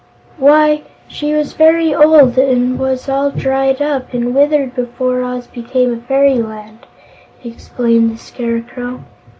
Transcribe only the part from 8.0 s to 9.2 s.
the Scarecrow.